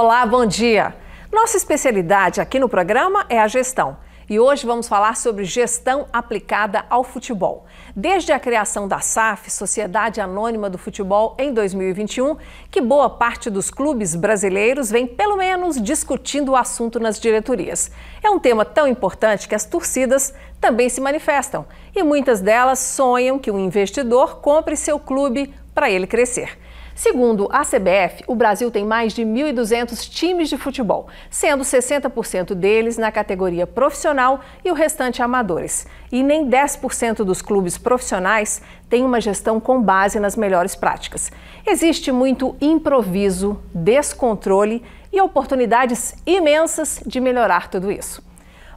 [0.00, 0.94] Olá, bom dia.
[1.32, 3.96] Nossa especialidade aqui no programa é a gestão.
[4.30, 7.66] E hoje vamos falar sobre gestão aplicada ao futebol.
[7.96, 12.36] Desde a criação da SAF, Sociedade Anônima do Futebol, em 2021,
[12.70, 17.90] que boa parte dos clubes brasileiros vem pelo menos discutindo o assunto nas diretorias.
[18.22, 23.36] É um tema tão importante que as torcidas também se manifestam e muitas delas sonham
[23.36, 26.56] que um investidor compre seu clube para ele crescer.
[26.98, 32.98] Segundo a CBF, o Brasil tem mais de 1.200 times de futebol, sendo 60% deles
[32.98, 35.86] na categoria profissional e o restante amadores.
[36.10, 41.30] E nem 10% dos clubes profissionais têm uma gestão com base nas melhores práticas.
[41.64, 48.26] Existe muito improviso, descontrole e oportunidades imensas de melhorar tudo isso.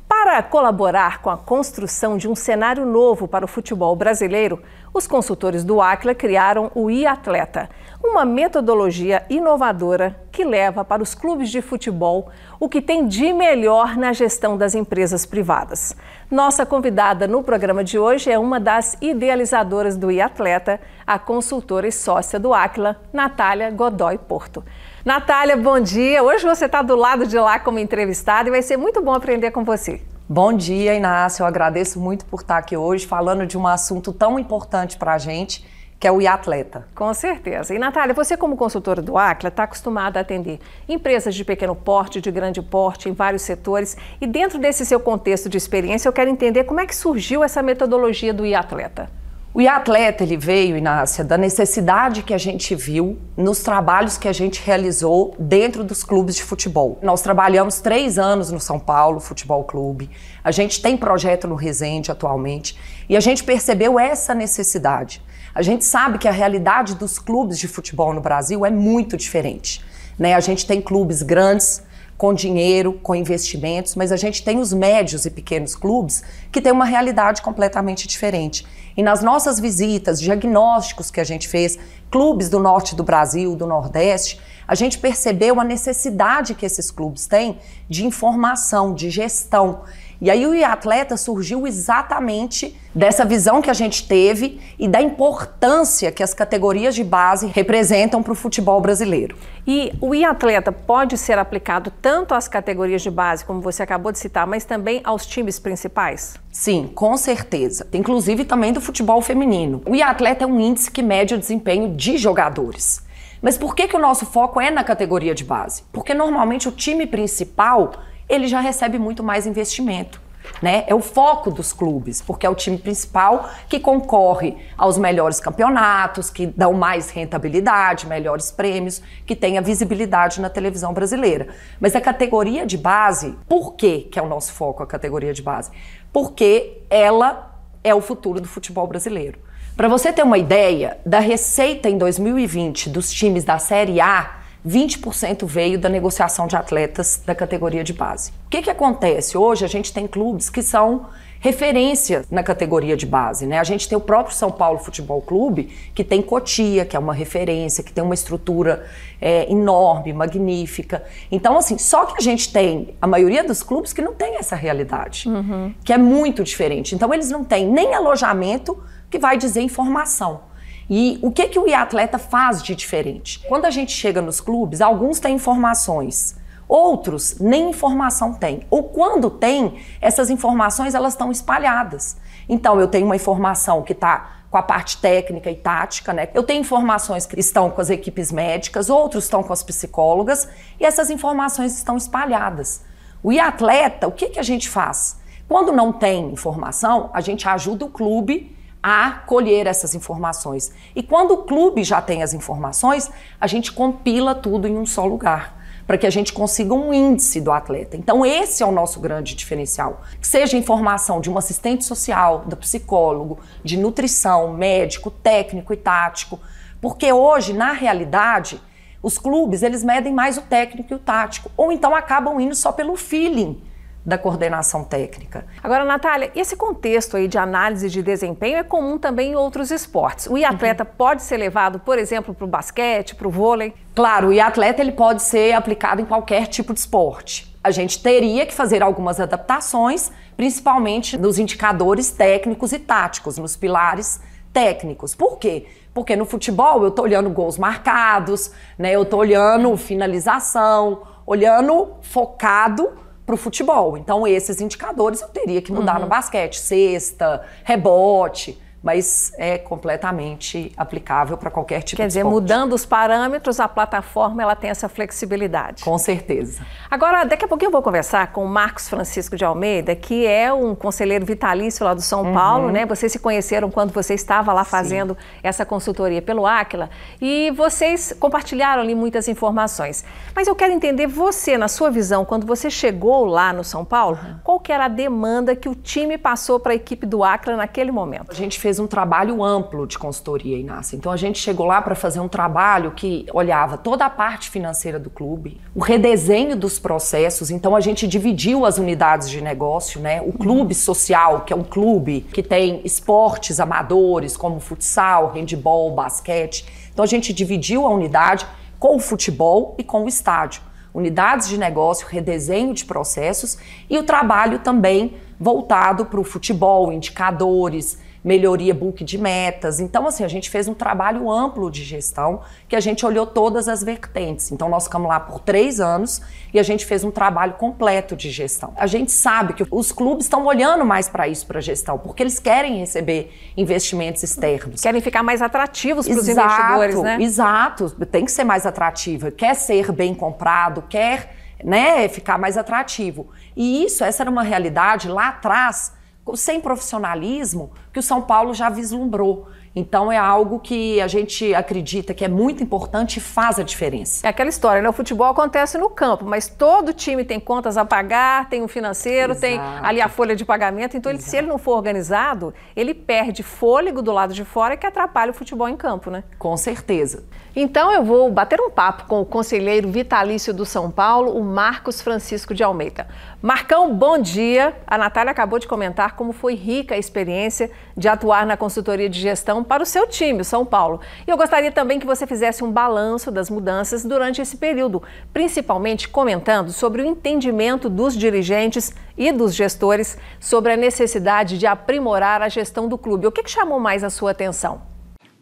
[0.08, 4.62] Para colaborar com a construção de um cenário novo para o futebol brasileiro,
[4.94, 7.70] os consultores do Aquila criaram o e-atleta,
[8.04, 13.96] uma metodologia inovadora que leva para os clubes de futebol o que tem de melhor
[13.96, 15.96] na gestão das empresas privadas.
[16.30, 21.92] Nossa convidada no programa de hoje é uma das idealizadoras do e-atleta, a consultora e
[21.92, 24.64] sócia do Aquila, Natália Godoy Porto.
[25.06, 26.22] Natália, bom dia.
[26.22, 29.52] Hoje você está do lado de lá como entrevistada e vai ser muito bom aprender
[29.52, 30.02] com você.
[30.34, 31.44] Bom dia, Inácio.
[31.44, 35.18] Eu agradeço muito por estar aqui hoje falando de um assunto tão importante para a
[35.18, 35.62] gente,
[36.00, 36.88] que é o e-atleta.
[36.96, 37.76] Com certeza.
[37.76, 42.22] E, Natália, você como consultora do ACLA está acostumada a atender empresas de pequeno porte,
[42.22, 43.98] de grande porte, em vários setores.
[44.22, 47.62] E dentro desse seu contexto de experiência, eu quero entender como é que surgiu essa
[47.62, 49.10] metodologia do e-atleta.
[49.54, 54.32] O e-atleta ele veio, Inácia, da necessidade que a gente viu nos trabalhos que a
[54.32, 56.98] gente realizou dentro dos clubes de futebol.
[57.02, 60.10] Nós trabalhamos três anos no São Paulo Futebol Clube,
[60.42, 62.78] a gente tem projeto no Resende atualmente
[63.10, 65.22] e a gente percebeu essa necessidade.
[65.54, 69.84] A gente sabe que a realidade dos clubes de futebol no Brasil é muito diferente.
[70.18, 70.34] Né?
[70.34, 71.84] A gente tem clubes grandes,
[72.22, 76.72] com dinheiro, com investimentos, mas a gente tem os médios e pequenos clubes que têm
[76.72, 78.64] uma realidade completamente diferente.
[78.96, 81.80] E nas nossas visitas, diagnósticos que a gente fez,
[82.12, 87.26] clubes do norte do Brasil, do Nordeste, a gente percebeu a necessidade que esses clubes
[87.26, 87.58] têm
[87.90, 89.82] de informação, de gestão.
[90.22, 96.12] E aí o atleta surgiu exatamente dessa visão que a gente teve e da importância
[96.12, 99.36] que as categorias de base representam para o futebol brasileiro.
[99.66, 104.20] E o e-atleta pode ser aplicado tanto às categorias de base, como você acabou de
[104.20, 106.36] citar, mas também aos times principais?
[106.52, 107.88] Sim, com certeza.
[107.92, 109.82] Inclusive também do futebol feminino.
[109.88, 113.04] O e-atleta é um índice que mede o desempenho de jogadores.
[113.42, 115.82] Mas por que, que o nosso foco é na categoria de base?
[115.92, 117.92] Porque normalmente o time principal
[118.32, 120.22] ele já recebe muito mais investimento.
[120.62, 120.84] Né?
[120.88, 126.30] É o foco dos clubes, porque é o time principal que concorre aos melhores campeonatos,
[126.30, 131.50] que dão mais rentabilidade, melhores prêmios, que tem a visibilidade na televisão brasileira.
[131.80, 135.42] Mas a categoria de base, por que, que é o nosso foco a categoria de
[135.42, 135.72] base?
[136.12, 139.40] Porque ela é o futuro do futebol brasileiro.
[139.76, 145.46] Para você ter uma ideia, da receita em 2020 dos times da Série A, 20%
[145.46, 148.32] veio da negociação de atletas da categoria de base.
[148.46, 149.38] O que, que acontece?
[149.38, 151.08] Hoje a gente tem clubes que são
[151.40, 153.58] referência na categoria de base, né?
[153.58, 157.16] A gente tem o próprio São Paulo Futebol Clube, que tem Cotia, que é uma
[157.16, 158.86] referência, que tem uma estrutura
[159.20, 161.04] é, enorme, magnífica.
[161.32, 164.56] Então, assim, só que a gente tem a maioria dos clubes que não tem essa
[164.56, 165.74] realidade, uhum.
[165.84, 166.94] que é muito diferente.
[166.94, 168.78] Então, eles não têm nem alojamento
[169.10, 170.51] que vai dizer informação.
[170.94, 173.40] E o que, que o atleta faz de diferente?
[173.48, 176.36] Quando a gente chega nos clubes, alguns têm informações,
[176.68, 178.68] outros nem informação têm.
[178.70, 182.18] Ou quando tem, essas informações elas estão espalhadas.
[182.50, 186.28] Então eu tenho uma informação que está com a parte técnica e tática, né?
[186.34, 190.46] Eu tenho informações que estão com as equipes médicas, outros estão com as psicólogas,
[190.78, 192.84] e essas informações estão espalhadas.
[193.24, 195.22] O atleta, o que, que a gente faz?
[195.48, 200.72] Quando não tem informação, a gente ajuda o clube a colher essas informações.
[200.96, 205.06] E quando o clube já tem as informações, a gente compila tudo em um só
[205.06, 207.96] lugar, para que a gente consiga um índice do atleta.
[207.98, 210.02] Então, esse é o nosso grande diferencial.
[210.20, 216.40] Que seja informação de um assistente social, do psicólogo, de nutrição, médico, técnico e tático.
[216.80, 218.62] Porque hoje, na realidade,
[219.04, 222.72] os clubes, eles medem mais o técnico e o tático, ou então acabam indo só
[222.72, 223.62] pelo feeling
[224.06, 225.46] da coordenação técnica.
[225.64, 230.26] Agora, Natália, esse contexto aí de análise de desempenho é comum também em outros esportes.
[230.26, 230.90] O atleta uhum.
[230.98, 233.74] pode ser levado, por exemplo, para o basquete, para o vôlei?
[233.94, 237.56] Claro, o atleta ele pode ser aplicado em qualquer tipo de esporte.
[237.64, 244.20] A gente teria que fazer algumas adaptações, principalmente nos indicadores técnicos e táticos, nos pilares
[244.52, 245.14] técnicos.
[245.14, 245.68] Por quê?
[245.94, 248.92] Porque no futebol eu tô olhando gols marcados, né?
[248.94, 252.90] Eu tô olhando finalização, olhando focado
[253.32, 253.98] para o futebol.
[253.98, 256.02] Então, esses indicadores eu teria que mudar uhum.
[256.02, 262.74] no basquete: cesta, rebote mas é completamente aplicável para qualquer tipo Quer de dizer, mudando
[262.74, 265.84] os parâmetros, a plataforma ela tem essa flexibilidade.
[265.84, 266.66] Com certeza.
[266.90, 270.52] Agora, daqui a pouquinho eu vou conversar com o Marcos Francisco de Almeida, que é
[270.52, 272.34] um conselheiro vitalício lá do São uhum.
[272.34, 272.86] Paulo, né?
[272.86, 275.40] Vocês se conheceram quando você estava lá fazendo Sim.
[275.44, 276.90] essa consultoria pelo Aquila
[277.22, 280.04] e vocês compartilharam ali muitas informações.
[280.36, 284.18] Mas eu quero entender você, na sua visão, quando você chegou lá no São Paulo,
[284.22, 284.36] uhum.
[284.44, 287.92] qual que era a demanda que o time passou para a equipe do Aquila naquele
[287.92, 288.32] momento?
[288.32, 290.96] A gente fez fez um trabalho amplo de consultoria, Inácia.
[290.96, 294.98] Então a gente chegou lá para fazer um trabalho que olhava toda a parte financeira
[294.98, 297.52] do clube, o redesenho dos processos.
[297.52, 300.22] Então a gente dividiu as unidades de negócio, né?
[300.22, 306.66] O clube social, que é um clube que tem esportes amadores como futsal, handebol, basquete.
[306.94, 308.48] Então a gente dividiu a unidade
[308.80, 310.62] com o futebol e com o estádio.
[310.94, 313.58] Unidades de negócio, redesenho de processos
[313.90, 319.80] e o trabalho também voltado para o futebol, indicadores, melhoria book de metas.
[319.80, 323.68] Então, assim, a gente fez um trabalho amplo de gestão que a gente olhou todas
[323.68, 324.52] as vertentes.
[324.52, 326.22] Então, nós ficamos lá por três anos
[326.54, 328.74] e a gente fez um trabalho completo de gestão.
[328.76, 332.40] A gente sabe que os clubes estão olhando mais para isso, para gestão, porque eles
[332.40, 334.82] querem receber investimentos externos.
[334.82, 337.18] Querem ficar mais atrativos para os investidores, né?
[337.20, 339.32] Exato, tem que ser mais atrativo.
[339.32, 343.30] Quer ser bem comprado, quer né, ficar mais atrativo.
[343.56, 345.94] E isso, essa era uma realidade lá atrás
[346.36, 349.48] sem profissionalismo que o São Paulo já vislumbrou.
[349.76, 354.26] Então é algo que a gente acredita que é muito importante e faz a diferença.
[354.28, 354.90] É aquela história, né?
[354.90, 359.32] O futebol acontece no campo, mas todo time tem contas a pagar, tem um financeiro,
[359.32, 359.42] Exato.
[359.42, 360.98] tem ali a folha de pagamento.
[360.98, 364.86] Então, ele, se ele não for organizado, ele perde fôlego do lado de fora que
[364.86, 366.24] atrapalha o futebol em campo, né?
[366.38, 367.24] Com certeza.
[367.54, 372.00] Então eu vou bater um papo com o conselheiro vitalício do São Paulo, o Marcos
[372.00, 373.08] Francisco de Almeida.
[373.42, 374.74] Marcão, bom dia.
[374.88, 379.20] A Natália acabou de comentar como foi rica a experiência de atuar na consultoria de
[379.20, 381.02] gestão para o seu time, o São Paulo.
[381.28, 386.08] E eu gostaria também que você fizesse um balanço das mudanças durante esse período, principalmente
[386.08, 392.48] comentando sobre o entendimento dos dirigentes e dos gestores sobre a necessidade de aprimorar a
[392.48, 393.28] gestão do clube.
[393.28, 394.84] O que, que chamou mais a sua atenção?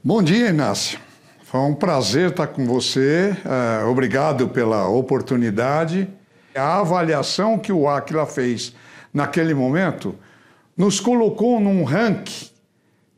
[0.04, 1.09] Bom dia, Inácio.
[1.50, 3.36] Foi um prazer estar com você.
[3.44, 6.08] Uh, obrigado pela oportunidade.
[6.54, 8.76] A avaliação que o Aquila fez
[9.12, 10.14] naquele momento
[10.78, 12.52] nos colocou num ranking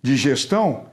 [0.02, 0.86] de gestão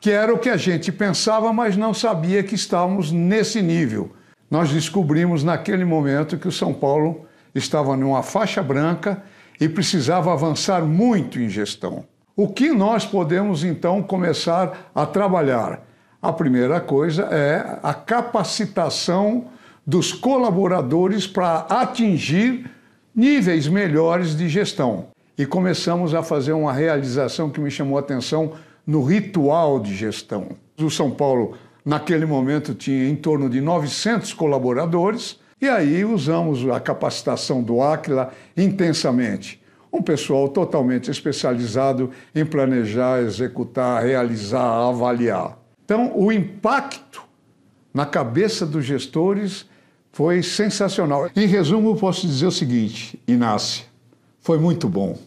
[0.00, 4.10] que era o que a gente pensava, mas não sabia que estávamos nesse nível.
[4.50, 9.22] Nós descobrimos naquele momento que o São Paulo estava numa faixa branca
[9.60, 12.06] e precisava avançar muito em gestão.
[12.34, 15.86] O que nós podemos então começar a trabalhar?
[16.20, 19.44] A primeira coisa é a capacitação
[19.86, 22.68] dos colaboradores para atingir
[23.14, 25.06] níveis melhores de gestão.
[25.38, 28.54] E começamos a fazer uma realização que me chamou a atenção
[28.84, 30.48] no ritual de gestão.
[30.76, 36.80] O São Paulo, naquele momento, tinha em torno de 900 colaboradores, e aí usamos a
[36.80, 39.62] capacitação do Aquila intensamente.
[39.92, 45.67] Um pessoal totalmente especializado em planejar, executar, realizar, avaliar.
[45.88, 47.24] Então, o impacto
[47.94, 49.64] na cabeça dos gestores
[50.12, 51.30] foi sensacional.
[51.34, 53.86] Em resumo, posso dizer o seguinte, Inácia,
[54.38, 55.18] foi muito bom,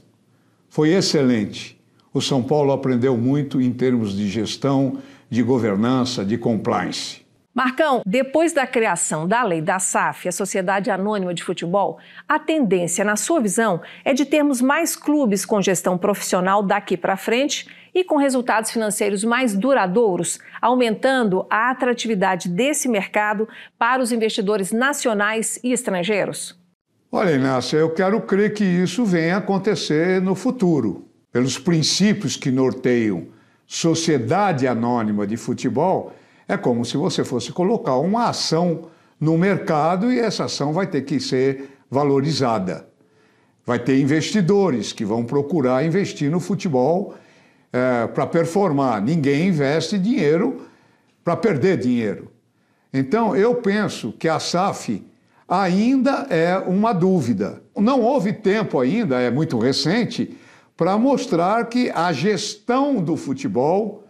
[0.70, 1.82] foi excelente.
[2.14, 5.00] O São Paulo aprendeu muito em termos de gestão,
[5.32, 7.22] de governança, de compliance.
[7.56, 11.98] Marcão, depois da criação da lei da SAF, a Sociedade Anônima de Futebol,
[12.30, 17.18] a tendência, na sua visão, é de termos mais clubes com gestão profissional daqui para
[17.18, 24.72] frente e com resultados financeiros mais duradouros, aumentando a atratividade desse mercado para os investidores
[24.72, 26.60] nacionais e estrangeiros?
[27.12, 31.08] Olha, Inácio, eu quero crer que isso venha acontecer no futuro.
[31.32, 33.28] Pelos princípios que norteiam
[33.68, 36.14] sociedade anônima de futebol,
[36.48, 41.04] é como se você fosse colocar uma ação no mercado e essa ação vai ter
[41.04, 42.88] que ser valorizada.
[43.66, 47.16] Vai ter investidores que vão procurar investir no futebol
[47.72, 49.02] é, para performar.
[49.02, 50.68] Ninguém investe dinheiro
[51.24, 52.32] para perder dinheiro.
[52.94, 55.06] Então, eu penso que a SAF
[55.48, 57.62] ainda é uma dúvida.
[57.76, 60.38] Não houve tempo ainda, é muito recente,
[60.76, 64.04] para mostrar que a gestão do futebol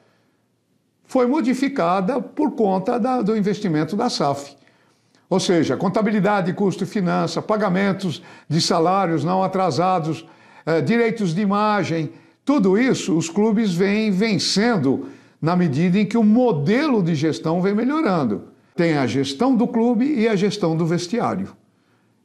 [1.03, 4.55] foi modificada por conta da, do investimento da SAF.
[5.29, 10.25] Ou seja, contabilidade, custo e finança, pagamentos de salários não atrasados,
[10.65, 12.11] eh, direitos de imagem,
[12.43, 15.07] tudo isso os clubes vêm vencendo
[15.41, 18.49] na medida em que o modelo de gestão vem melhorando.
[18.75, 21.55] Tem a gestão do clube e a gestão do vestiário.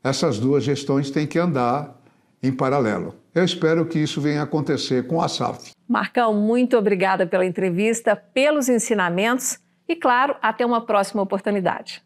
[0.02, 2.00] Essas duas gestões têm que andar
[2.42, 3.14] em paralelo.
[3.34, 5.72] Eu espero que isso venha acontecer com a SAF.
[5.88, 9.58] Marcão, muito obrigada pela entrevista, pelos ensinamentos
[9.88, 12.02] e, claro, até uma próxima oportunidade.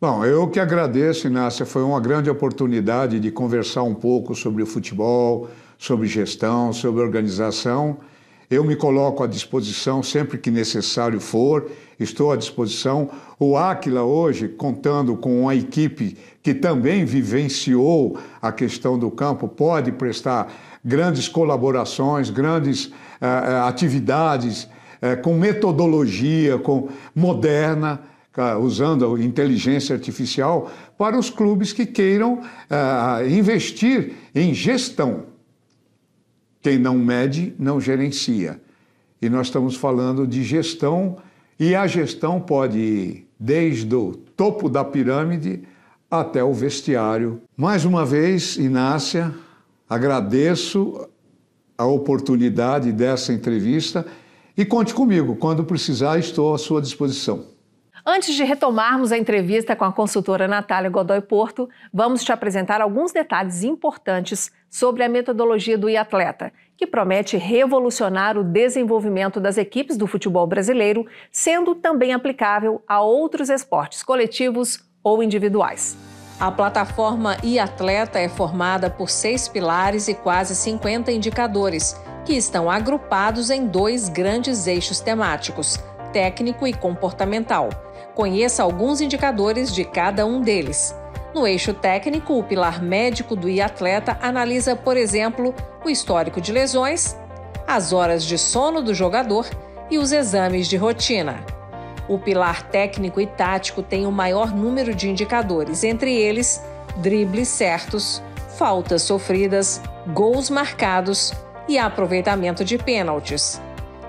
[0.00, 1.64] Bom, eu que agradeço, Inácia.
[1.64, 7.98] Foi uma grande oportunidade de conversar um pouco sobre o futebol, sobre gestão, sobre organização.
[8.50, 13.10] Eu me coloco à disposição sempre que necessário for, estou à disposição.
[13.38, 19.92] O Áquila hoje, contando com uma equipe que também vivenciou a questão do campo, pode
[19.92, 20.52] prestar
[20.84, 28.00] grandes colaborações, grandes uh, atividades uh, com metodologia com moderna,
[28.36, 32.40] uh, usando inteligência artificial, para os clubes que queiram
[33.26, 35.33] investir em gestão
[36.64, 38.58] quem não mede, não gerencia.
[39.20, 41.18] E nós estamos falando de gestão,
[41.60, 45.62] e a gestão pode ir desde o topo da pirâmide
[46.10, 47.42] até o vestiário.
[47.54, 49.34] Mais uma vez, Inácia,
[49.86, 51.06] agradeço
[51.76, 54.06] a oportunidade dessa entrevista
[54.56, 55.36] e conte comigo.
[55.36, 57.44] Quando precisar, estou à sua disposição.
[58.06, 63.12] Antes de retomarmos a entrevista com a consultora Natália Godoy Porto, vamos te apresentar alguns
[63.12, 70.06] detalhes importantes sobre a metodologia do e-atleta, que promete revolucionar o desenvolvimento das equipes do
[70.06, 75.96] futebol brasileiro, sendo também aplicável a outros esportes coletivos ou individuais.
[76.38, 83.48] A plataforma e-atleta é formada por seis pilares e quase 50 indicadores, que estão agrupados
[83.48, 85.82] em dois grandes eixos temáticos:
[86.12, 87.70] técnico e comportamental
[88.14, 90.94] Conheça alguns indicadores de cada um deles.
[91.34, 95.52] No eixo técnico, o pilar médico do atleta analisa, por exemplo,
[95.84, 97.16] o histórico de lesões,
[97.66, 99.48] as horas de sono do jogador
[99.90, 101.44] e os exames de rotina.
[102.08, 106.62] O pilar técnico e tático tem o maior número de indicadores, entre eles
[106.98, 108.22] dribles certos,
[108.56, 109.80] faltas sofridas,
[110.12, 111.32] gols marcados
[111.66, 113.60] e aproveitamento de pênaltis.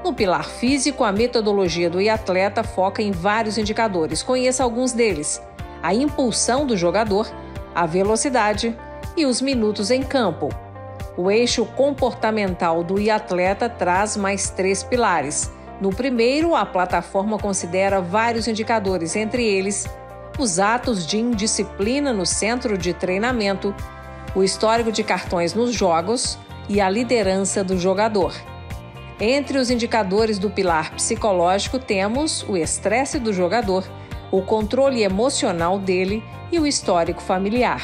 [0.06, 4.22] No pilar físico, a metodologia do atleta foca em vários indicadores.
[4.22, 5.42] Conheça alguns deles:
[5.82, 7.28] a impulsão do jogador,
[7.74, 8.78] a velocidade
[9.18, 10.50] e os minutos em campo.
[11.18, 15.52] O eixo comportamental do atleta traz mais três pilares.
[15.82, 19.88] No primeiro, a plataforma considera vários indicadores, entre eles
[20.38, 23.74] os atos de indisciplina no centro de treinamento,
[24.36, 26.38] o histórico de cartões nos jogos
[26.70, 28.36] e a liderança do jogador.
[29.20, 33.88] Entre os indicadores do pilar psicológico temos o estresse do jogador,
[34.30, 37.82] o controle emocional dele e o histórico familiar.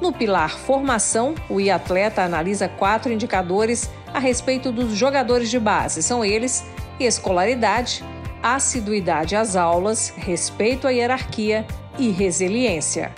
[0.00, 6.02] No pilar formação, o atleta analisa quatro indicadores a respeito dos jogadores de base.
[6.02, 6.64] São eles:
[6.98, 8.02] escolaridade,
[8.42, 11.64] assiduidade às aulas, respeito à hierarquia
[11.96, 13.14] e resiliência.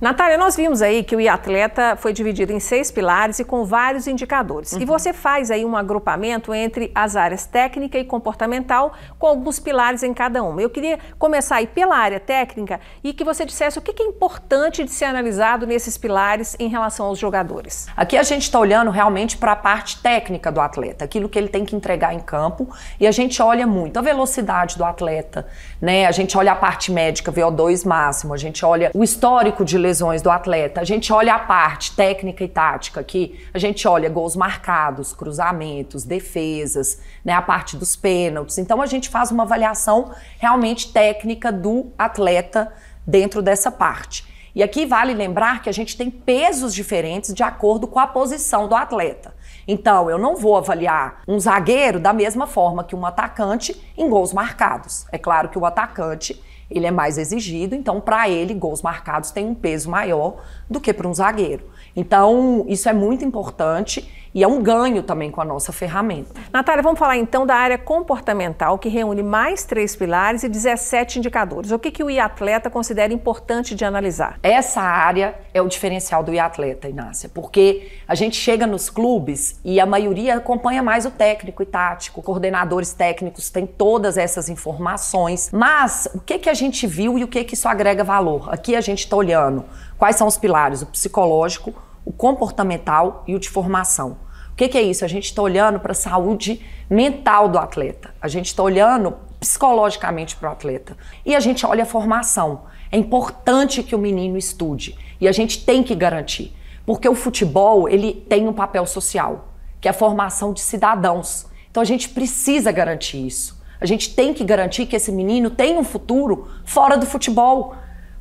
[0.00, 4.06] Natália, nós vimos aí que o e-atleta foi dividido em seis pilares e com vários
[4.06, 4.72] indicadores.
[4.72, 4.80] Uhum.
[4.80, 10.04] E você faz aí um agrupamento entre as áreas técnica e comportamental, com alguns pilares
[10.04, 10.62] em cada uma.
[10.62, 14.84] Eu queria começar aí pela área técnica e que você dissesse o que é importante
[14.84, 17.88] de ser analisado nesses pilares em relação aos jogadores.
[17.96, 21.48] Aqui a gente está olhando realmente para a parte técnica do atleta, aquilo que ele
[21.48, 22.68] tem que entregar em campo,
[23.00, 25.44] e a gente olha muito a velocidade do atleta,
[25.80, 26.06] né?
[26.06, 30.20] A gente olha a parte médica, VO2 máximo, a gente olha o histórico de lesões
[30.20, 30.82] do atleta.
[30.82, 36.04] A gente olha a parte técnica e tática, que a gente olha gols marcados, cruzamentos,
[36.04, 38.58] defesas, né, a parte dos pênaltis.
[38.58, 42.70] Então a gente faz uma avaliação realmente técnica do atleta
[43.06, 44.26] dentro dessa parte.
[44.54, 48.68] E aqui vale lembrar que a gente tem pesos diferentes de acordo com a posição
[48.68, 49.34] do atleta.
[49.66, 54.32] Então, eu não vou avaliar um zagueiro da mesma forma que um atacante em gols
[54.32, 55.06] marcados.
[55.12, 59.46] É claro que o atacante ele é mais exigido, então para ele gols marcados têm
[59.46, 61.64] um peso maior do que para um zagueiro.
[61.96, 66.40] Então isso é muito importante e é um ganho também com a nossa ferramenta.
[66.52, 71.70] Natália, vamos falar então da área comportamental, que reúne mais três pilares e 17 indicadores.
[71.70, 74.38] O que, que o e-atleta considera importante de analisar?
[74.42, 79.80] Essa área é o diferencial do e-atleta, Inácia, porque a gente chega nos clubes e
[79.80, 86.08] a maioria acompanha mais o técnico e tático, coordenadores técnicos têm todas essas informações, mas
[86.14, 88.48] o que, que a gente viu e o que, que isso agrega valor?
[88.52, 89.64] Aqui a gente está olhando
[89.96, 91.74] quais são os pilares, o psicológico,
[92.08, 94.16] o comportamental e o de formação.
[94.52, 95.04] O que, que é isso?
[95.04, 100.34] A gente está olhando para a saúde mental do atleta, a gente está olhando psicologicamente
[100.34, 102.62] para o atleta e a gente olha a formação.
[102.90, 107.86] É importante que o menino estude e a gente tem que garantir, porque o futebol
[107.86, 111.46] ele tem um papel social, que é a formação de cidadãos.
[111.70, 113.62] Então a gente precisa garantir isso.
[113.78, 117.76] A gente tem que garantir que esse menino tenha um futuro fora do futebol.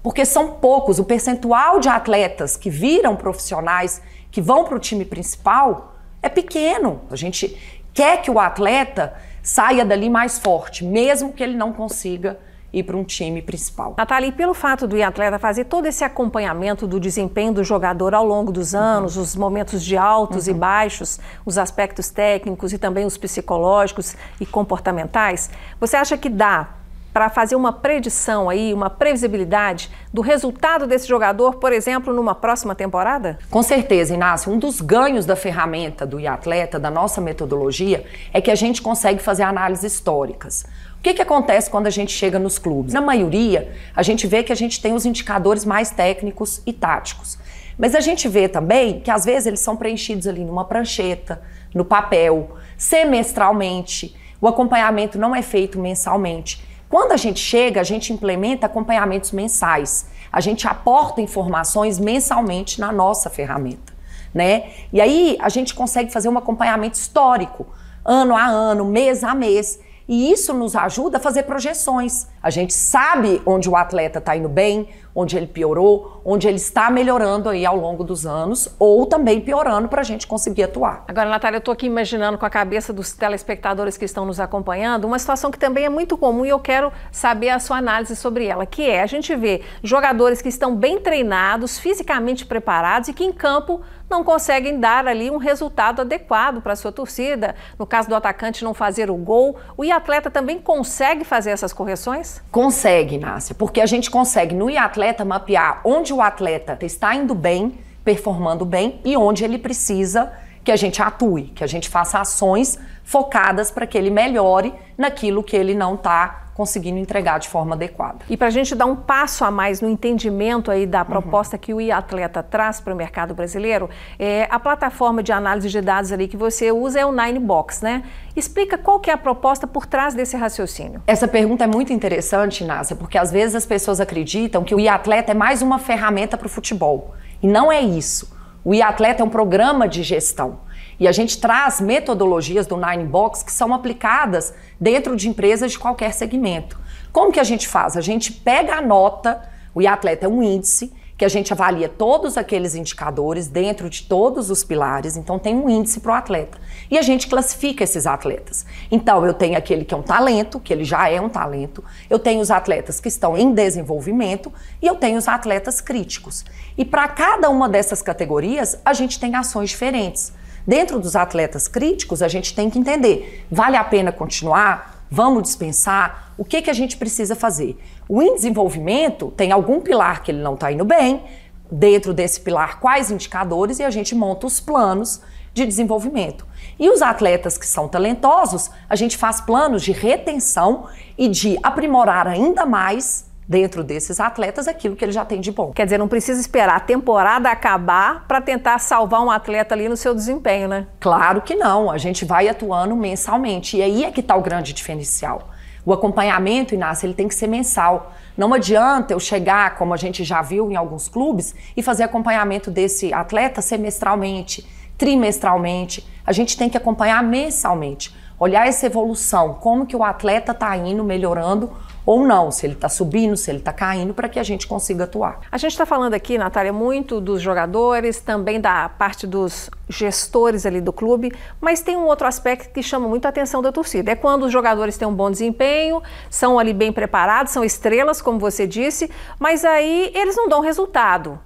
[0.07, 5.03] Porque são poucos, o percentual de atletas que viram profissionais, que vão para o time
[5.03, 7.01] principal, é pequeno.
[7.11, 12.39] A gente quer que o atleta saia dali mais forte, mesmo que ele não consiga
[12.71, 13.95] ir para um time principal.
[13.97, 18.25] Natália, e pelo fato do atleta fazer todo esse acompanhamento do desempenho do jogador ao
[18.25, 19.23] longo dos anos, uhum.
[19.23, 20.53] os momentos de altos uhum.
[20.53, 25.49] e baixos, os aspectos técnicos e também os psicológicos e comportamentais,
[25.81, 26.76] você acha que dá
[27.17, 32.75] para fazer uma predição aí, uma previsibilidade do resultado desse jogador, por exemplo, numa próxima
[32.75, 33.39] temporada?
[33.49, 34.51] Com certeza, Inácio.
[34.51, 39.19] Um dos ganhos da ferramenta do atleta, da nossa metodologia, é que a gente consegue
[39.19, 40.63] fazer análises históricas.
[40.99, 42.93] O que, que acontece quando a gente chega nos clubes?
[42.93, 47.39] Na maioria, a gente vê que a gente tem os indicadores mais técnicos e táticos.
[47.79, 51.41] Mas a gente vê também que às vezes eles são preenchidos ali numa prancheta,
[51.73, 54.15] no papel, semestralmente.
[54.39, 56.76] O acompanhamento não é feito mensalmente.
[56.89, 60.07] Quando a gente chega, a gente implementa acompanhamentos mensais.
[60.31, 63.93] A gente aporta informações mensalmente na nossa ferramenta,
[64.33, 64.71] né?
[64.93, 67.67] E aí a gente consegue fazer um acompanhamento histórico,
[68.05, 69.79] ano a ano, mês a mês.
[70.07, 72.27] E isso nos ajuda a fazer projeções.
[72.41, 74.87] A gente sabe onde o atleta está indo bem,
[75.19, 79.87] onde ele piorou, onde ele está melhorando aí ao longo dos anos, ou também piorando
[79.87, 81.03] para a gente conseguir atuar.
[81.07, 85.05] Agora, Natália, eu estou aqui imaginando com a cabeça dos telespectadores que estão nos acompanhando
[85.05, 88.45] uma situação que também é muito comum e eu quero saber a sua análise sobre
[88.45, 93.23] ela, que é a gente vê jogadores que estão bem treinados, fisicamente preparados e que
[93.23, 97.55] em campo não conseguem dar ali um resultado adequado para a sua torcida.
[97.77, 102.41] No caso do atacante não fazer o gol, o atleta também consegue fazer essas correções?
[102.51, 107.79] Consegue, Inácia, porque a gente consegue no atleta mapear onde o atleta está indo bem,
[108.03, 110.31] performando bem e onde ele precisa
[110.67, 115.41] que a gente atue, que a gente faça ações focadas para que ele melhore naquilo
[115.41, 118.17] que ele não está conseguindo entregar de forma adequada.
[118.29, 121.61] E para a gente dar um passo a mais no entendimento aí da proposta uhum.
[121.61, 126.11] que o e-atleta traz para o mercado brasileiro, é, a plataforma de análise de dados
[126.11, 128.03] ali que você usa é o Ninebox, né?
[128.35, 131.01] Explica qual que é a proposta por trás desse raciocínio.
[131.07, 135.31] Essa pergunta é muito interessante, Nácia, porque às vezes as pessoas acreditam que o e-atleta
[135.31, 137.15] é mais uma ferramenta para o futebol.
[137.41, 138.35] E não é isso.
[138.67, 140.59] O e-atleta é um programa de gestão.
[140.99, 145.79] E a gente traz metodologias do Nine Box que são aplicadas dentro de empresas de
[145.79, 146.77] qualquer segmento.
[147.13, 147.95] Como que a gente faz?
[147.95, 149.41] A gente pega a nota,
[149.73, 154.51] o atleta é um índice, que a gente avalia todos aqueles indicadores dentro de todos
[154.51, 156.59] os pilares, então tem um índice para o atleta.
[156.91, 158.65] E a gente classifica esses atletas.
[158.91, 162.19] Então, eu tenho aquele que é um talento, que ele já é um talento, eu
[162.19, 166.45] tenho os atletas que estão em desenvolvimento e eu tenho os atletas críticos.
[166.77, 170.31] E para cada uma dessas categorias, a gente tem ações diferentes.
[170.67, 174.96] Dentro dos atletas críticos, a gente tem que entender: vale a pena continuar?
[175.09, 176.33] Vamos dispensar?
[176.37, 177.77] O que, que a gente precisa fazer?
[178.07, 181.23] O em desenvolvimento tem algum pilar que ele não está indo bem,
[181.71, 185.21] dentro desse pilar, quais indicadores, e a gente monta os planos
[185.53, 186.45] de desenvolvimento.
[186.79, 192.27] E os atletas que são talentosos, a gente faz planos de retenção e de aprimorar
[192.27, 195.71] ainda mais dentro desses atletas aquilo que ele já tem de bom.
[195.71, 199.95] Quer dizer, não precisa esperar a temporada acabar para tentar salvar um atleta ali no
[199.95, 200.87] seu desempenho, né?
[200.99, 201.89] Claro que não.
[201.89, 203.77] A gente vai atuando mensalmente.
[203.77, 205.49] E aí é que está o grande diferencial.
[205.85, 208.11] O acompanhamento, Inácio, ele tem que ser mensal.
[208.35, 212.69] Não adianta eu chegar, como a gente já viu em alguns clubes, e fazer acompanhamento
[212.69, 216.05] desse atleta semestralmente, trimestralmente.
[216.25, 218.13] A gente tem que acompanhar mensalmente.
[218.37, 221.71] Olhar essa evolução, como que o atleta está indo, melhorando
[222.07, 225.03] ou não, se ele está subindo, se ele está caindo, para que a gente consiga
[225.03, 225.41] atuar.
[225.51, 230.79] A gente está falando aqui, Natália, muito dos jogadores, também da parte dos gestores ali
[230.79, 234.09] do clube, mas tem um outro aspecto que chama muito a atenção da torcida.
[234.09, 238.39] É quando os jogadores têm um bom desempenho, são ali bem preparados, são estrelas, como
[238.39, 241.37] você disse, mas aí eles não dão resultado.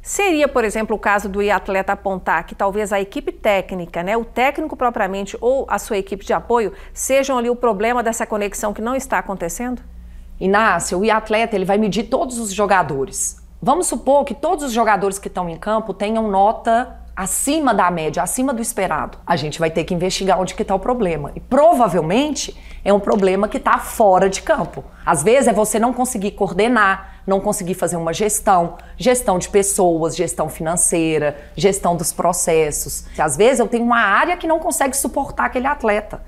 [0.00, 4.24] Seria, por exemplo, o caso do atleta apontar que talvez a equipe técnica, né, o
[4.24, 8.82] técnico propriamente ou a sua equipe de apoio sejam ali o problema dessa conexão que
[8.82, 9.82] não está acontecendo?
[10.40, 13.42] Inácio, o atleta ele vai medir todos os jogadores.
[13.62, 18.22] Vamos supor que todos os jogadores que estão em campo tenham nota acima da média,
[18.22, 19.18] acima do esperado.
[19.26, 21.30] A gente vai ter que investigar onde que está o problema.
[21.34, 24.84] E provavelmente é um problema que está fora de campo.
[25.06, 30.16] Às vezes é você não conseguir coordenar, não conseguir fazer uma gestão, gestão de pessoas,
[30.16, 33.06] gestão financeira, gestão dos processos.
[33.16, 36.22] Às vezes eu tenho uma área que não consegue suportar aquele atleta.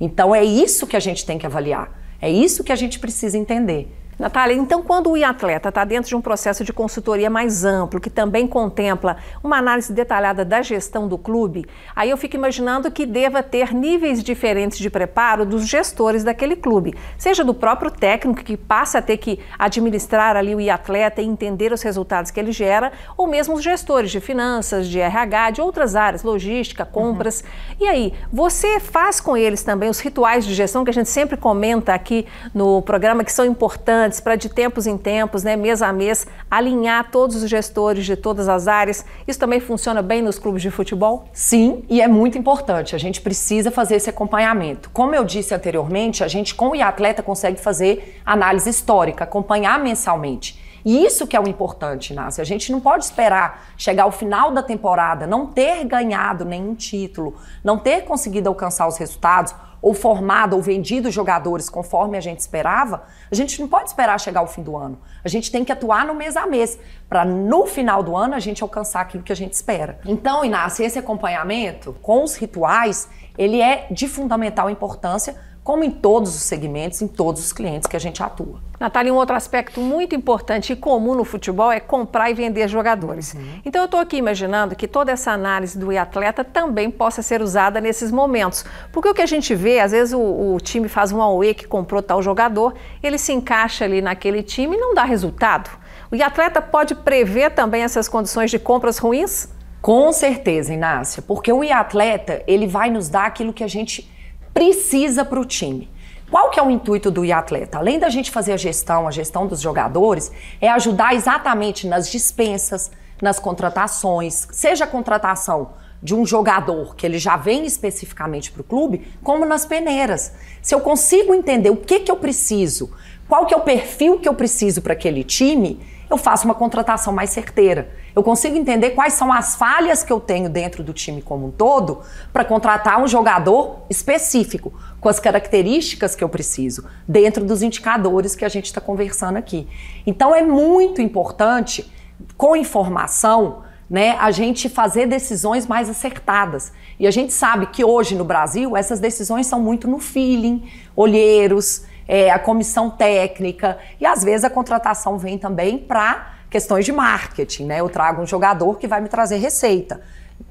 [0.00, 2.01] Então é isso que a gente tem que avaliar.
[2.22, 3.88] É isso que a gente precisa entender.
[4.18, 8.10] Natália, então quando o atleta está dentro de um processo de consultoria mais amplo, que
[8.10, 13.42] também contempla uma análise detalhada da gestão do clube, aí eu fico imaginando que deva
[13.42, 18.98] ter níveis diferentes de preparo dos gestores daquele clube, seja do próprio técnico que passa
[18.98, 23.26] a ter que administrar ali o atleta e entender os resultados que ele gera, ou
[23.26, 27.40] mesmo os gestores de finanças, de RH, de outras áreas, logística, compras.
[27.40, 27.76] Uhum.
[27.80, 31.36] E aí, você faz com eles também os rituais de gestão que a gente sempre
[31.36, 35.80] comenta aqui no programa que são importantes importantes para de tempos em tempos, né, mês
[35.80, 39.04] a mês, alinhar todos os gestores de todas as áreas.
[39.28, 41.28] Isso também funciona bem nos clubes de futebol?
[41.32, 42.96] Sim, e é muito importante.
[42.96, 44.90] A gente precisa fazer esse acompanhamento.
[44.90, 50.60] Como eu disse anteriormente, a gente com o atleta consegue fazer análise histórica, acompanhar mensalmente.
[50.84, 52.42] E isso que é o importante, Nácia.
[52.42, 57.36] A gente não pode esperar chegar ao final da temporada, não ter ganhado nenhum título,
[57.62, 63.02] não ter conseguido alcançar os resultados ou formado ou vendido jogadores conforme a gente esperava,
[63.30, 64.98] a gente não pode esperar chegar ao fim do ano.
[65.24, 68.38] A gente tem que atuar no mês a mês, para no final do ano a
[68.38, 69.98] gente alcançar aquilo que a gente espera.
[70.06, 76.34] Então, Inácio, esse acompanhamento com os rituais, ele é de fundamental importância como em todos
[76.34, 78.60] os segmentos, em todos os clientes que a gente atua.
[78.80, 83.32] Natália, um outro aspecto muito importante e comum no futebol é comprar e vender jogadores.
[83.32, 83.60] Uhum.
[83.64, 87.80] Então eu estou aqui imaginando que toda essa análise do atleta também possa ser usada
[87.80, 88.64] nesses momentos.
[88.90, 91.68] Porque o que a gente vê, às vezes o, o time faz um AUE que
[91.68, 95.70] comprou tal jogador, ele se encaixa ali naquele time e não dá resultado.
[96.10, 99.48] O atleta pode prever também essas condições de compras ruins?
[99.80, 104.11] Com certeza, Inácia, porque o atleta ele vai nos dar aquilo que a gente
[104.52, 105.90] precisa para o time.
[106.30, 107.78] Qual que é o intuito do atleta?
[107.78, 112.90] Além da gente fazer a gestão, a gestão dos jogadores, é ajudar exatamente nas dispensas,
[113.20, 118.64] nas contratações, seja a contratação de um jogador que ele já vem especificamente para o
[118.64, 120.32] clube, como nas peneiras.
[120.60, 122.90] Se eu consigo entender o que, que eu preciso,
[123.28, 127.12] qual que é o perfil que eu preciso para aquele time, eu faço uma contratação
[127.12, 127.90] mais certeira.
[128.14, 131.50] Eu consigo entender quais são as falhas que eu tenho dentro do time como um
[131.50, 132.00] todo
[132.32, 138.44] para contratar um jogador específico, com as características que eu preciso, dentro dos indicadores que
[138.44, 139.66] a gente está conversando aqui.
[140.06, 141.90] Então é muito importante,
[142.36, 146.72] com informação, né, a gente fazer decisões mais acertadas.
[146.98, 151.84] E a gente sabe que hoje no Brasil essas decisões são muito no feeling, olheiros,
[152.06, 157.64] é, a comissão técnica e às vezes a contratação vem também para questões de marketing,
[157.64, 157.80] né?
[157.80, 160.02] Eu trago um jogador que vai me trazer receita.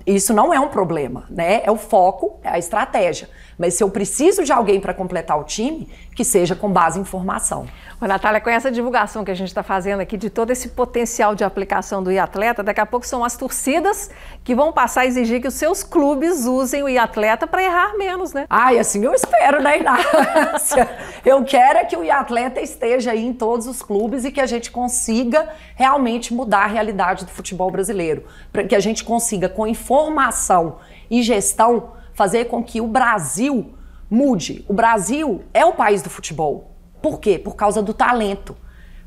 [0.05, 1.61] Isso não é um problema, né?
[1.63, 3.29] É o foco, é a estratégia.
[3.57, 7.03] Mas se eu preciso de alguém para completar o time, que seja com base em
[7.03, 7.67] informação.
[8.01, 11.35] Ô, Natália, com essa divulgação que a gente está fazendo aqui de todo esse potencial
[11.35, 14.09] de aplicação do e-atleta, daqui a pouco são as torcidas
[14.43, 18.33] que vão passar a exigir que os seus clubes usem o e-atleta para errar menos,
[18.33, 18.47] né?
[18.49, 20.89] Ai, assim eu espero, né, Inácia?
[21.23, 24.47] eu quero é que o e-atleta esteja aí em todos os clubes e que a
[24.47, 28.25] gente consiga realmente mudar a realidade do futebol brasileiro.
[28.51, 29.90] Para que a gente consiga, com informação
[31.09, 33.73] e gestão, fazer com que o Brasil
[34.09, 34.65] mude.
[34.67, 36.71] O Brasil é o país do futebol.
[37.01, 37.39] Por quê?
[37.39, 38.55] Por causa do talento.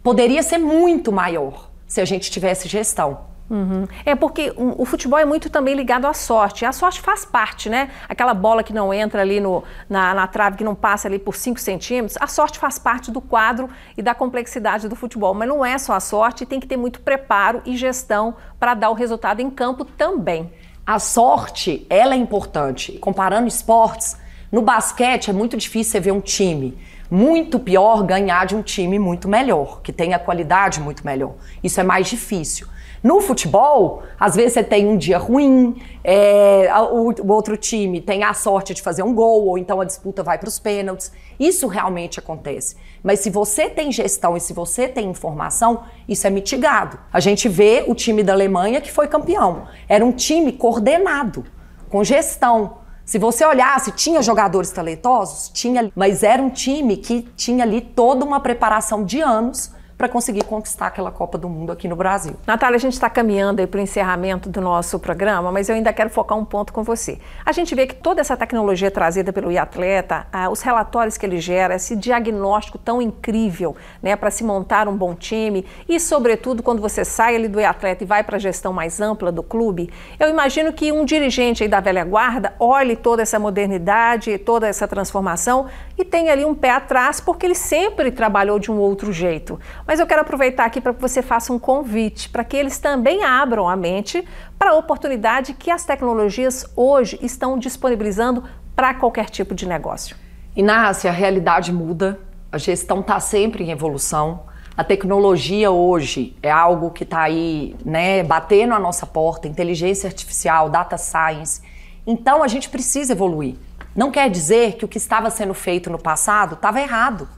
[0.03, 3.35] Poderia ser muito maior se a gente tivesse gestão.
[3.49, 3.87] Uhum.
[4.07, 6.65] É porque o futebol é muito também ligado à sorte.
[6.65, 7.91] A sorte faz parte, né?
[8.09, 11.37] Aquela bola que não entra ali no, na, na trave, que não passa ali por
[11.37, 15.35] 5 centímetros, a sorte faz parte do quadro e da complexidade do futebol.
[15.35, 18.91] Mas não é só a sorte, tem que ter muito preparo e gestão para dar
[18.91, 20.51] o resultado em campo também.
[20.87, 22.93] A sorte, ela é importante.
[22.99, 24.19] Comparando esportes,
[24.53, 26.77] no basquete é muito difícil você ver um time
[27.11, 31.35] muito pior ganhar de um time muito melhor, que tem a qualidade muito melhor.
[31.63, 32.67] Isso é mais difícil.
[33.03, 38.25] No futebol, às vezes você tem um dia ruim, é, o, o, outro time tem
[38.25, 41.13] a sorte de fazer um gol, ou então a disputa vai para os pênaltis.
[41.39, 42.77] Isso realmente acontece.
[43.05, 46.99] Mas se você tem gestão e se você tem informação, isso é mitigado.
[47.13, 49.69] A gente vê o time da Alemanha que foi campeão.
[49.87, 51.45] Era um time coordenado,
[51.91, 52.79] com gestão.
[53.05, 55.51] Se você olhasse, tinha jogadores talentosos?
[55.51, 60.45] Tinha, mas era um time que tinha ali toda uma preparação de anos para conseguir
[60.45, 62.35] conquistar aquela Copa do Mundo aqui no Brasil.
[62.47, 66.11] Natália, a gente está caminhando para o encerramento do nosso programa, mas eu ainda quero
[66.11, 67.19] focar um ponto com você.
[67.45, 71.39] A gente vê que toda essa tecnologia trazida pelo e-atleta, ah, os relatórios que ele
[71.39, 76.81] gera, esse diagnóstico tão incrível né, para se montar um bom time e, sobretudo, quando
[76.81, 80.29] você sai ali do e-atleta e vai para a gestão mais ampla do clube, eu
[80.29, 85.67] imagino que um dirigente aí da velha guarda olhe toda essa modernidade, toda essa transformação
[85.97, 89.59] e tenha ali um pé atrás, porque ele sempre trabalhou de um outro jeito.
[89.87, 93.23] Mas eu quero aproveitar aqui para que você faça um convite para que eles também
[93.23, 94.27] abram a mente
[94.59, 98.45] para a oportunidade que as tecnologias hoje estão disponibilizando
[98.75, 100.17] para qualquer tipo de negócio.
[100.57, 102.19] Inácia, a realidade muda,
[102.55, 104.45] A gestão está sempre em evolução.
[104.77, 110.71] A tecnologia hoje é algo que está aí, né, batendo a nossa porta, inteligência artificial,
[110.71, 111.61] data science.
[112.07, 113.57] Então a gente precisa evoluir.
[113.93, 117.29] Não quer dizer que o que estava sendo feito no passado estava errado.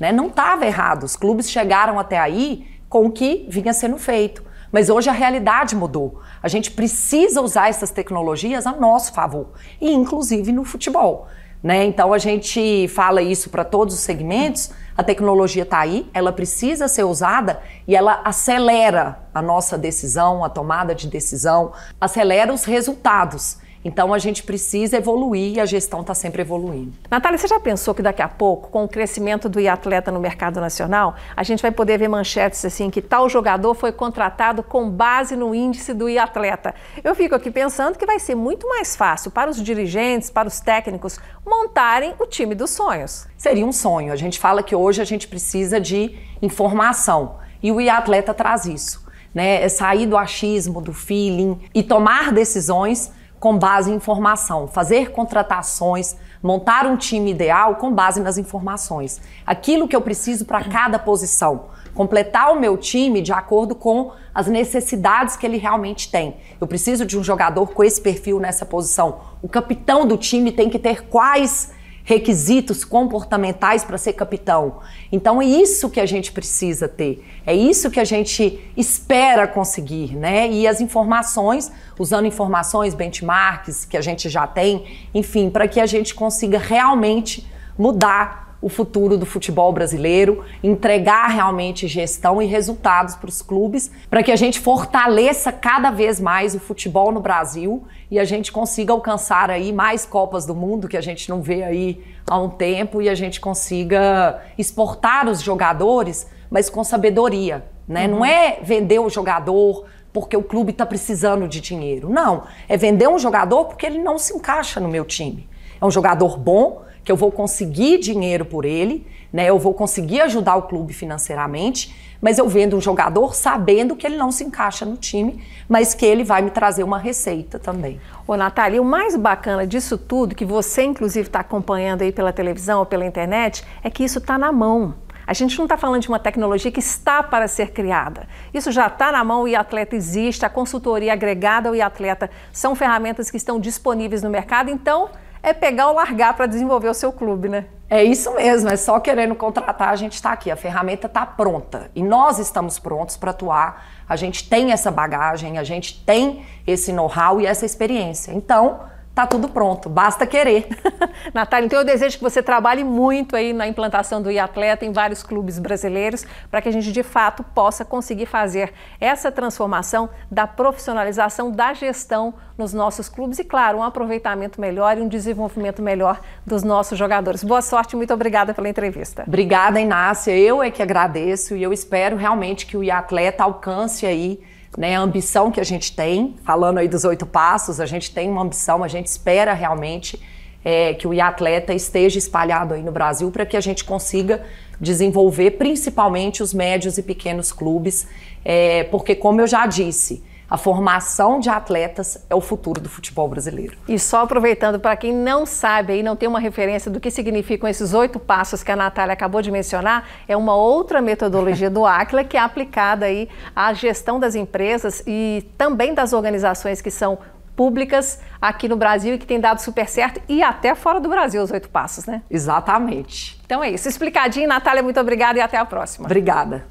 [0.00, 0.10] Né?
[0.10, 1.04] Não estava errado.
[1.04, 4.42] Os clubes chegaram até aí com o que vinha sendo feito.
[4.72, 6.20] Mas hoje a realidade mudou.
[6.42, 9.48] A gente precisa usar essas tecnologias a nosso favor,
[9.80, 11.28] e inclusive no futebol.
[11.62, 11.84] Né?
[11.84, 14.70] Então a gente fala isso para todos os segmentos.
[14.96, 20.48] A tecnologia está aí, ela precisa ser usada e ela acelera a nossa decisão, a
[20.48, 23.58] tomada de decisão, acelera os resultados.
[23.84, 26.92] Então a gente precisa evoluir e a gestão está sempre evoluindo.
[27.10, 30.60] Natália, você já pensou que daqui a pouco, com o crescimento do atleta no mercado
[30.60, 35.34] nacional, a gente vai poder ver manchetes assim que tal jogador foi contratado com base
[35.34, 36.74] no índice do atleta?
[37.02, 40.60] Eu fico aqui pensando que vai ser muito mais fácil para os dirigentes, para os
[40.60, 43.26] técnicos montarem o time dos sonhos.
[43.36, 44.12] Seria um sonho.
[44.12, 49.08] A gente fala que hoje a gente precisa de informação e o atleta traz isso.
[49.32, 55.12] Né, é sair do achismo, do feeling e tomar decisões com base em informação, fazer
[55.12, 59.18] contratações, montar um time ideal com base nas informações.
[59.46, 64.46] Aquilo que eu preciso para cada posição, completar o meu time de acordo com as
[64.46, 66.36] necessidades que ele realmente tem.
[66.60, 69.20] Eu preciso de um jogador com esse perfil nessa posição.
[69.42, 71.72] O capitão do time tem que ter quais
[72.10, 74.80] requisitos comportamentais para ser capitão.
[75.12, 80.16] Então é isso que a gente precisa ter, é isso que a gente espera conseguir,
[80.16, 80.50] né?
[80.50, 85.86] E as informações, usando informações, benchmarks que a gente já tem, enfim, para que a
[85.86, 93.28] gente consiga realmente mudar o futuro do futebol brasileiro, entregar realmente gestão e resultados para
[93.28, 98.18] os clubes, para que a gente fortaleça cada vez mais o futebol no Brasil e
[98.18, 102.04] a gente consiga alcançar aí mais Copas do Mundo que a gente não vê aí
[102.26, 108.06] há um tempo e a gente consiga exportar os jogadores, mas com sabedoria, né?
[108.06, 108.16] Uhum.
[108.16, 112.10] Não é vender o jogador porque o clube está precisando de dinheiro.
[112.10, 115.48] Não, é vender um jogador porque ele não se encaixa no meu time.
[115.80, 119.48] É um jogador bom, que eu vou conseguir dinheiro por ele, né?
[119.48, 124.16] Eu vou conseguir ajudar o clube financeiramente, mas eu vendo um jogador sabendo que ele
[124.16, 128.00] não se encaixa no time, mas que ele vai me trazer uma receita também.
[128.26, 132.80] Ô, Natália, o mais bacana disso tudo, que você inclusive está acompanhando aí pela televisão
[132.80, 134.94] ou pela internet, é que isso está na mão.
[135.26, 138.26] A gente não está falando de uma tecnologia que está para ser criada.
[138.52, 143.30] Isso já está na mão, o atleta existe, a consultoria agregada ao atleta são ferramentas
[143.30, 145.08] que estão disponíveis no mercado, então
[145.42, 147.66] é pegar ou largar para desenvolver o seu clube, né?
[147.88, 151.90] É isso mesmo, é só querendo contratar, a gente está aqui, a ferramenta está pronta
[151.94, 153.84] e nós estamos prontos para atuar.
[154.08, 158.32] A gente tem essa bagagem, a gente tem esse know-how e essa experiência.
[158.32, 158.80] Então,
[159.20, 160.68] tá tudo pronto, basta querer.
[161.34, 165.22] Natália, então eu desejo que você trabalhe muito aí na implantação do e-atleta em vários
[165.22, 171.50] clubes brasileiros, para que a gente de fato possa conseguir fazer essa transformação da profissionalização
[171.50, 176.62] da gestão nos nossos clubes e, claro, um aproveitamento melhor e um desenvolvimento melhor dos
[176.62, 177.42] nossos jogadores.
[177.44, 179.24] Boa sorte, muito obrigada pela entrevista.
[179.26, 180.36] Obrigada, Inácia.
[180.36, 184.40] Eu é que agradeço e eu espero realmente que o e-atleta alcance aí
[184.76, 188.30] né, a ambição que a gente tem, falando aí dos oito passos, a gente tem
[188.30, 190.20] uma ambição, a gente espera realmente
[190.64, 194.44] é, que o atleta esteja espalhado aí no Brasil para que a gente consiga
[194.80, 198.06] desenvolver principalmente os médios e pequenos clubes,
[198.44, 203.28] é, porque como eu já disse, a formação de atletas é o futuro do futebol
[203.28, 203.78] brasileiro.
[203.86, 207.68] E só aproveitando, para quem não sabe e não tem uma referência do que significam
[207.68, 212.24] esses oito passos que a Natália acabou de mencionar, é uma outra metodologia do ACLA
[212.24, 217.18] que é aplicada aí à gestão das empresas e também das organizações que são
[217.54, 221.42] públicas aqui no Brasil e que tem dado super certo e até fora do Brasil
[221.42, 222.22] os oito passos, né?
[222.30, 223.38] Exatamente.
[223.44, 223.88] Então é isso.
[223.88, 226.06] Explicadinho, Natália, muito obrigada e até a próxima.
[226.06, 226.64] Obrigada.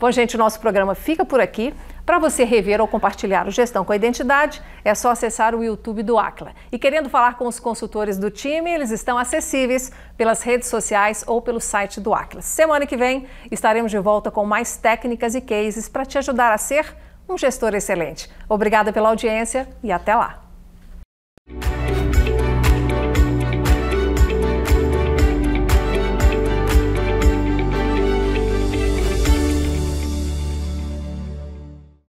[0.00, 1.72] Bom, gente, o nosso programa fica por aqui.
[2.04, 6.02] Para você rever ou compartilhar o Gestão com a Identidade, é só acessar o YouTube
[6.02, 6.52] do Acla.
[6.72, 11.40] E querendo falar com os consultores do time, eles estão acessíveis pelas redes sociais ou
[11.40, 12.42] pelo site do Acla.
[12.42, 16.58] Semana que vem estaremos de volta com mais técnicas e cases para te ajudar a
[16.58, 16.96] ser
[17.28, 18.28] um gestor excelente.
[18.48, 20.41] Obrigada pela audiência e até lá!